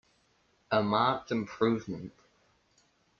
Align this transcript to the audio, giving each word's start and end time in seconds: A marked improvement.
A 0.71 0.81
marked 0.81 1.29
improvement. 1.31 2.11